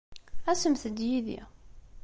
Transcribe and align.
Asemt-d 0.51 0.97
yid-i. 1.09 1.39